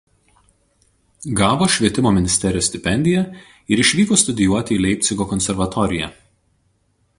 Gavo 1.41 1.67
Švietimo 1.73 2.13
ministerijos 2.15 2.69
stipendiją 2.71 3.21
ir 3.75 3.83
išvyko 3.85 4.19
studijuoti 4.25 4.79
į 4.79 4.81
Leipcigo 4.87 5.31
konservatoriją. 5.35 6.13